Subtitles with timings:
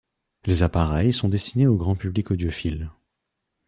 [0.45, 2.89] Les appareils sont destinés au grand public audiophile.